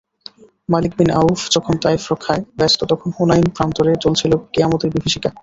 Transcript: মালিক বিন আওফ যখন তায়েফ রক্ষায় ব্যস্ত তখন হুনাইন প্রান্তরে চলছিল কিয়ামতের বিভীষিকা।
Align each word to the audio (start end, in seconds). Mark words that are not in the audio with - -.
মালিক 0.69 0.91
বিন 0.97 1.09
আওফ 1.19 1.39
যখন 1.55 1.73
তায়েফ 1.83 2.03
রক্ষায় 2.11 2.41
ব্যস্ত 2.57 2.79
তখন 2.91 3.09
হুনাইন 3.17 3.45
প্রান্তরে 3.55 3.91
চলছিল 4.03 4.31
কিয়ামতের 4.53 4.89
বিভীষিকা। 4.95 5.29